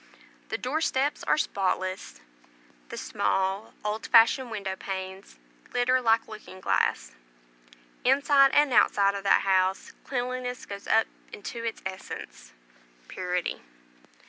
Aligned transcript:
The 0.49 0.57
door 0.57 0.81
steps 0.81 1.23
are 1.25 1.37
spotless; 1.37 2.21
the 2.89 2.97
small 2.97 3.71
old 3.85 4.07
fashioned 4.07 4.49
window 4.49 4.75
panes 4.75 5.37
glitter 5.69 6.01
like 6.01 6.27
looking 6.27 6.59
glass. 6.59 7.11
Inside 8.03 8.49
and 8.55 8.73
outside 8.73 9.13
of 9.13 9.21
that 9.25 9.41
house 9.41 9.91
cleanliness 10.03 10.65
goes 10.65 10.87
up 10.87 11.05
into 11.31 11.63
its 11.63 11.83
essence, 11.85 12.51
purity. 13.09 13.61